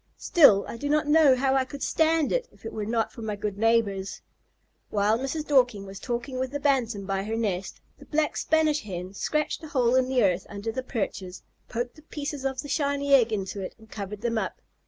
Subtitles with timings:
[0.17, 3.21] Still, I do not know how I could stand it if it were not for
[3.21, 4.21] my good neighbors."
[4.89, 5.45] While Mrs.
[5.45, 9.67] Dorking was talking with the Bantam by her nest, the Black Spanish Hen scratched a
[9.67, 13.61] hole in the earth under the perches, poked the pieces of the shiny egg into
[13.61, 14.59] it, and covered them up.